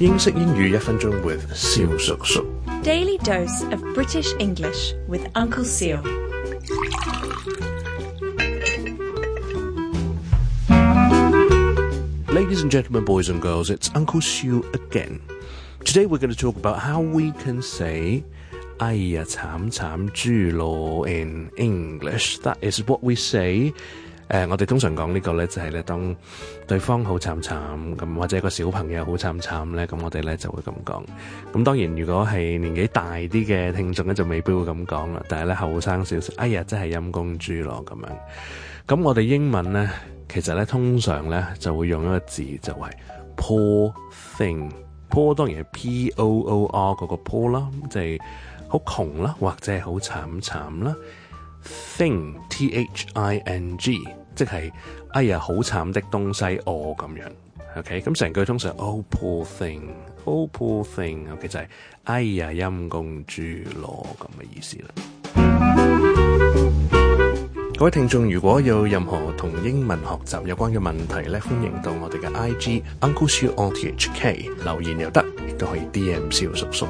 [0.00, 1.38] 英式英语一分钟 with
[2.82, 5.62] Daily dose of British English with Uncle
[12.26, 15.20] Ladies and gentlemen, boys and girls, it's Uncle Seal again.
[15.84, 18.24] Today we're going to talk about how we can say
[18.78, 22.38] 哎呀惨惨猪咯 in English.
[22.40, 23.72] That is what we say
[24.28, 26.16] 誒，我哋通常講呢個咧，就係咧，當
[26.66, 27.54] 對方好慘慘
[27.94, 31.04] 咁，或者個小朋友好慘慘咧，咁我哋咧就會咁講。
[31.52, 35.22] 咁當然，如果係年紀大啲嘅聽眾咧，就未必會咁講啦。
[35.28, 38.96] 但系咧，後生少少，哎呀，真係陰公豬咯咁樣。
[38.96, 39.90] 咁我哋英文咧，
[40.28, 42.90] 其實咧通常咧就會用一個字就係
[43.36, 43.92] poor
[44.38, 44.70] thing。
[45.10, 48.18] po 當然係 p o o r 嗰個 po 啦，即係
[48.68, 50.96] 好窮啦，或者係好慘慘啦。
[51.96, 53.98] thing t h i n g
[54.34, 54.70] 即係
[55.10, 57.24] 哎呀，好慘的東西哦咁樣
[57.78, 58.00] ，OK？
[58.02, 61.66] 咁成句通常 Oh poor thing，Oh poor thing，OK 就係
[62.04, 63.42] 哎呀，阴公猪
[63.80, 65.84] 羅咁嘅意思啦。
[67.76, 76.86] 各位聽眾如果有任何同英文學習有關嘅問題咧，歡迎到我哋嘅 IG Uncle Sir O T H K 留言又得，亦都可以 D M 小叔叔。